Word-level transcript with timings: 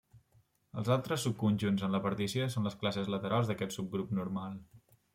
Els 0.83 0.89
altres 0.95 1.25
subconjunts 1.27 1.85
en 1.89 1.95
la 1.97 2.01
partició 2.07 2.49
són 2.57 2.69
les 2.71 2.81
classes 2.83 3.15
laterals 3.17 3.53
d'aquest 3.53 3.81
subgrup 3.81 4.21
normal. 4.23 4.61